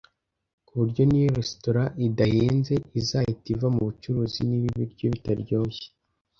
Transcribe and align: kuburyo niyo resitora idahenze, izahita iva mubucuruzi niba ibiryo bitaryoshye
kuburyo 0.65 1.01
niyo 1.05 1.29
resitora 1.39 1.83
idahenze, 2.07 2.73
izahita 2.99 3.45
iva 3.53 3.67
mubucuruzi 3.75 4.39
niba 4.49 4.65
ibiryo 4.73 5.05
bitaryoshye 5.13 5.87